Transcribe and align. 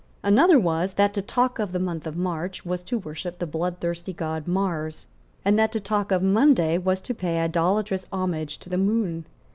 Another 0.23 0.57
was, 0.57 0.93
that 0.93 1.13
to 1.13 1.21
talk 1.21 1.59
of 1.59 1.73
the 1.73 1.77
month 1.79 2.07
of 2.07 2.17
March 2.17 2.65
was 2.65 2.81
to 2.81 2.97
worship 2.97 3.37
the 3.37 3.45
bloodthirsty 3.45 4.13
god 4.13 4.47
Mars, 4.47 5.05
and 5.45 5.59
that 5.59 5.71
to 5.73 5.79
talk 5.79 6.11
of 6.11 6.23
Monday 6.23 6.79
was 6.79 7.01
to 7.01 7.13
pay 7.13 7.37
idolatrous 7.39 8.07
homage 8.11 8.57
to 8.61 8.67
the 8.69 8.79
moon. 8.79 9.25